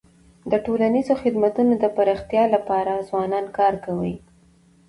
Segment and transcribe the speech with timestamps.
[0.51, 4.15] د ټولنیزو خدمتونو د پراختیا لپاره ځوانان کار کوي.